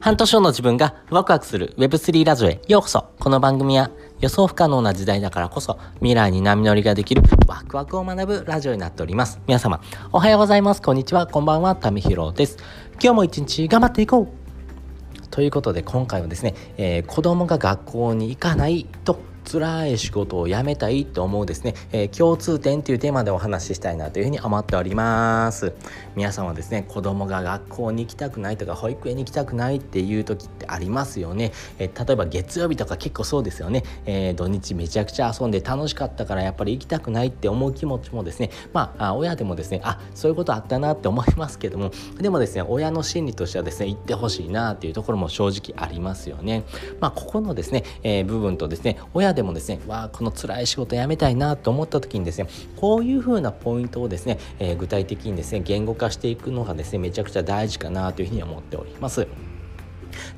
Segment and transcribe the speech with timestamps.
[0.00, 9.40] 半年後の自分がワクワクする Web3 ラジオへようこそこの番組は予想不可能な時代だからこそ未来に波乗りができるワクワクを学ぶラジオになっております。
[9.46, 10.80] 皆様、おはようございます。
[10.80, 11.26] こんにちは。
[11.26, 11.76] こんばんは。
[11.76, 12.56] たみひろです。
[12.92, 19.20] 今日も一日頑張っていこうということで今回はですね、えー、子供が学校に行かないと
[19.50, 25.72] 辛い仕事を辞めたいと思うですね、えー、共通点というテーマでお話ししたいなというふうに思っております。
[26.14, 46.64] 皆さんはですね子供が学校に行きたくないとか保育園に行きたくないっていう時ってありますよね、えー、例えば月曜日とか結構そうですよね、えー、土日めちゃくちゃ遊んで楽しかったからやっぱり行きたくないって思う気持ちもですねまあ親でもですねあそういうことあったなって思いますけどもでもですね親の心理としてはですね行ってほしいなっていうところも正直ありますよね。
[47.00, 59.26] まあここのですね、え部分とですね親ででもですねわあこの辛い仕事辞めたいなと思った時にですねこういうふうなポイントをですね、えー、具体的にですね言語化していくのがですねめちゃくちゃ大事かなというふうに思っております。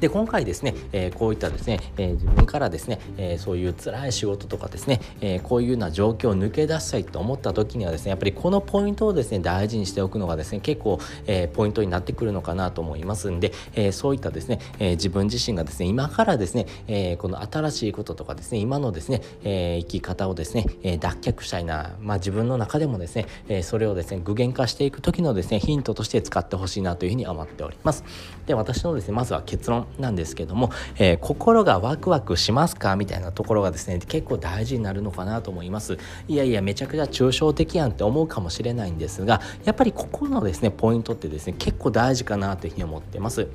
[0.00, 28.04] で今回ですね、えー、こういったですね、えー、自分からですね、えー、そういう辛い仕事とかですね、えこういうような状況を抜け出したいと思った時にはですねやっぱりこのポイントをですね大事にしておくのがですね結構、えポイントになってくるのかなと思いますんで、えそういったですね、え自分自身がですね今からですね、えこの新しいこととかですね今のですね、え生き方をですね、え脱却したいな、まあ、自分の中でもですね、えそれをですね具現化していく時のですねヒントとして使ってほしいなというふうに思っております。
[28.46, 35.98] で私のですねまずは結論なんですけども、えー、心がワクワクしますかみたいなところがですね結構大事になるのかなと思います。
[36.28, 43.48] いやいやめちゃくちゃ抽象的やんって思うかもしれないんですがやっぱりここのですねポイントってですね結構大事かなというふうに思ってます。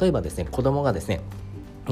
[0.00, 1.20] 例えばですね子供がですね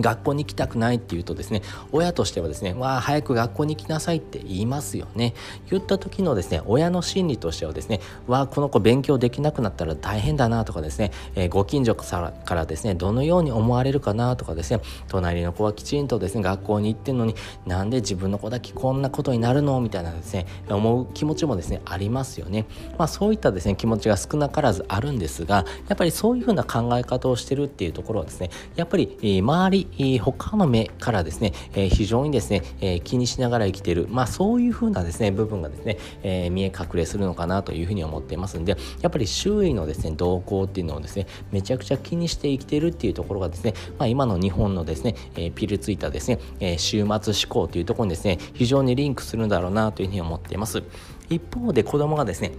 [0.00, 5.34] 学校に行きたくないっていうとですね親としてはですねわあ早く学校に行きなさいって言いますよね。
[5.70, 19.80] 言った時のですね親の心理としてはですねわあこの子勉強できなくなったら大変だなとかですね、えー、ご近所からですねどのように思われるかなとかですね隣の子はきちんとですね学校に行ってんのになんで自分の子だけこんなことになるの？
[19.80, 22.66] みたいなですね思う気持ちもですねありますよね。
[22.98, 29.85] まあそういったですね気持ちが少なからずあるんですがやっぱりそういうふうな考え方をしてるっていうところはですねやっぱり、周り
[30.20, 47.18] 他の目からですね、え非常にですね、え気にしながら生きてる、まあそういうふうなですね、部分がですね、え見え隠れするのかなというふうに思っていますんで、やっぱり周囲のですね、動向っていうのをですね、めちゃくちゃ気にして生きてるっていうところがですね、まあ今の日本のですね、えピルついたですね、え週末思
[47.48, 50.82] 考というところにですね、非常にリンクするんだろうなというふうに思っています。
[51.28, 52.52] 一方で子供がですね、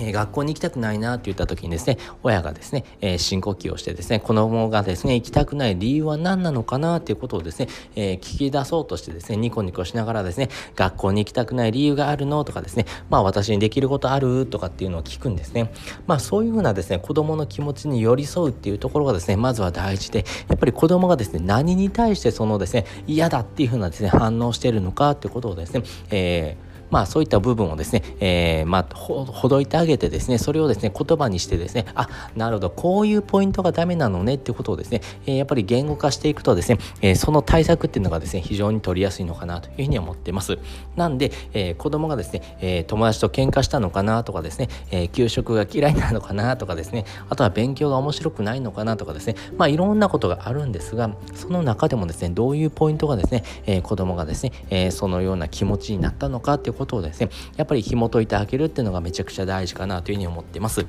[0.00, 15.72] え学校に行きたくないなって言った時にですね、親がですね、えー、深呼吸をしてですね、子供がですね、行きたくない理由は何なのかなっていうことをですね、えー、聞き出そうとしてですね、ニコニコしながらですね、学校に行きたくない理由があるのとかですね、まあ私にできることあるとかっていうのを聞くんですね。
[16.06, 40.58] まあそういうふうなですね、子供の気持ちに寄り添うっていうところがですね、まずは大事で、やっぱり子供がですね、何に対してそのですね、嫌だっていうふうなですね、反応してるのかってことをですね、えーまあそういった部分をですね、えー、まあほどいてあげてですね、それをですね、言葉にしてですね、あ、なるほど、こういうポイントがダメなのねってことをですね、えー、やっぱり言語化していくとですね、えー、その対策っていうのがですね、非常に取りやすいのかなというふうに思っています。
[40.96, 60.86] なんで、えー、子供がですね、え、友達と喧嘩したのかなとかですね、え、給食が嫌いなのかなとかですね、あとは勉強が面白くないのかなとかですね、まあいろんなことがあるんですが、その中でもですね、どういうポイントがですね、えー、子供がですね、え、そのような気持ちになったのかっていうことをですねやっぱり紐解いてあげるっていうのがめちゃくちゃ大事かなというふうに思ってます。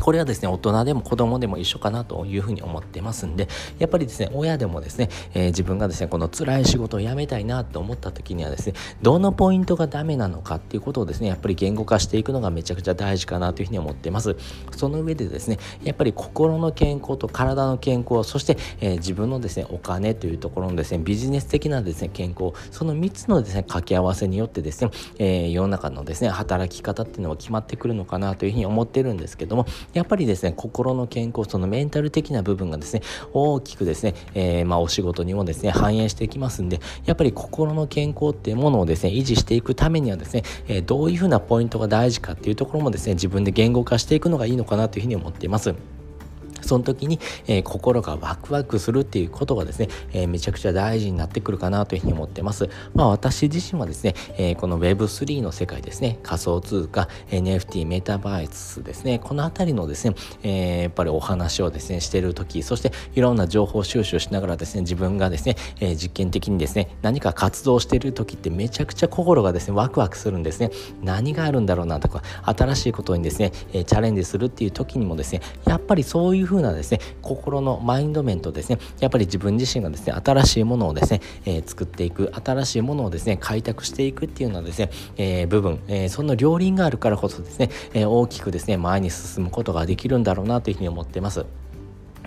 [0.00, 14.36] これはですね、大人でも子供でも一緒かなというふうに思ってますんで、やっぱりですね、親でもですね、えー、自分がですね、この辛い仕事を辞めたいなと思った時にはですね、どのポイントがダメなのかっていうことをですね、やっぱり言語化していくのがめちゃくちゃ大事かなというふうに思ってます。
[14.76, 33.02] その上でですね、やっぱり心の健康と体の健康、そして、えー、自分のですね、お金というところのですね、ビジネス的なですね、健康、その3つのですね、掛け合わせによってですね、えー、世の中のですね、働き方っていうのは決まってくるのかなというふうに思ってるんですけども、やっぱりですね、心の健康、そのメンタル的な部分がですね、
[33.32, 45.74] 大きくですね、えー、まあお仕事にもですね、反映していきますんで、やっぱり心の健康っていうものをですね、維持していくためにはですね、えー、どういうふうなポイントが大事かっていうところもですね、自分で言語化していくのがいいのかなというふうに思っています。
[46.62, 52.68] その時に、えー、心がワクワクするっていうことがですね、えー、めちゃくちゃ大事になってくるかなというふうに思ってます。
[52.94, 70.70] まあ私自身はですね、えー、この Web3 の世界ですね、仮想通貨、NFT、メタバースですね、このあたりのですね、えやっぱりお話をですね、してる時、そしていろんな情報収集しながらですね、自分がですね、え実験的にですね、何か活動してる時ってめちゃくちゃ心がですね、ワクワクするんですね。
[71.02, 91.44] 何があるんだろうなとか、新しいことにですね、えチャレンジするっていう時にもですね、やっぱりそういう風なですね心のマインド面とですねやっぱり自分自身がですね新しいものをですね、えー、作っていく新しいものをですね開拓していくっていうのはですね、えー、部分、えー、その両輪があるからこそですね、え大きくですね前に進むことができるんだろうなというふうに思ってます。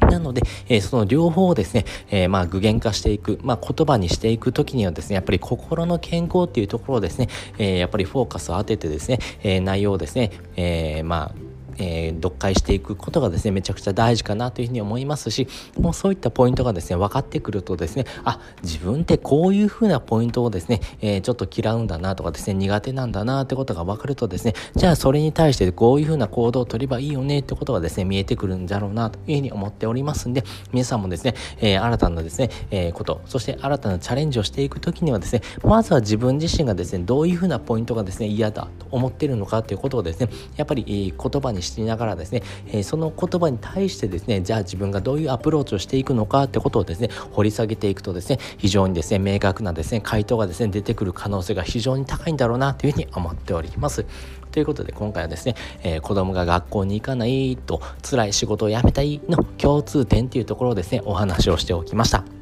[0.00, 7.28] なので、えー、その両方をですね、えー、まあ具現化していく、まあ、言葉にしていく時にはですね、やっぱり心の健康っていうところをですね、
[7.58, 15.48] えー、やっぱりフォーカスを当ててですね、え内容をですね、えまあえー、読解していくことがですねめちゃくちゃ大事かなというふうに思いますし
[15.78, 40.84] もうそういったポイントがですね分かってくるとですねあ自分ってこういうふうなポイントをですね、えー、ちょっと嫌うんだなとかですね苦手なんだなってことが分かるとですねじゃあそれに対してこういうふうな行動を取ればいいよねってことがですね見えてくるんだろうなというふうに思っておりますんで皆さんもですね、えー、新たなですね、え、ことそして新たなチャレンジをしていく時にはですねまずは自分自身がですねどういうふうなポイントがですね嫌だと思ってるのかっていうことをですねやっぱり、
[41.16, 54.04] 言葉にしながらですねえー、その言葉に対してですねじゃあ自分がどういうアプローチをしていくのかってことをですね掘り下げていくとですね非常にですね明確なですね回答がですね出てくる可能性が非常に高いんだろうなというふうに思っております。
[54.50, 62.41] ということで今回はですね、えー、子供が学校に行かないと辛い仕事を辞めたいの共通点っていうところをですねお話をしておきました。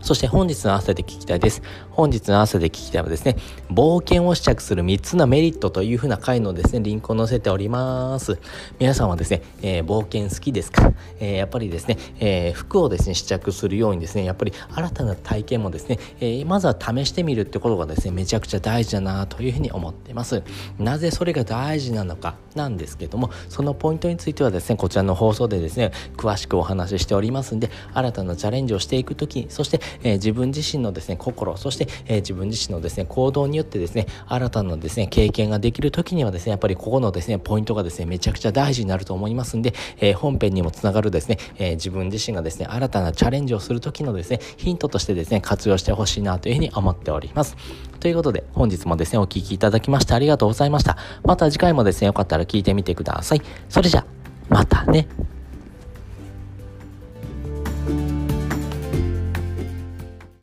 [0.00, 1.62] そして本日の朝で聞きたいです。
[1.90, 3.36] 本日の朝で聞きたいはですね、
[3.70, 8.38] 冒険を試着する3つのメリットというふうな回のですね、リンクを載せております。
[8.78, 20.42] 皆さんはですね、えー、冒険好きですか、えー、やっぱりですね、えー、服をですね、試着するようにですね、やっぱり新たな体験もですね、えまずは試してみるってことがですね、めちゃくちゃ大事だなというふうに思っています。
[20.78, 47.56] なぜそれが大事なのかなんですけども、そのポイントについてはですね、こちらの放送でですね、詳しくお話ししておりますんで、新たなチャレンジをしていくとき、そして、えー、自分自身のですね心そして、えー、自分自身のですね行動によってですね新たなですね経験ができる時にはですねやっぱりここのですねポイントがですねめちゃくちゃ大事になると思いますんで、えー、本編にもつながるですね、え自分自身がですね新たなチャレンジをする時のですねヒントとしてですね活用してほしいなというふうに思っております。
[48.00, 50.96] ということで本日もですねお聴きいただきましてありがとうございました。
[51.24, 53.42] また次回もですねよかったら聞いてみてください。
[53.68, 54.04] それじゃ
[54.48, 55.08] またね。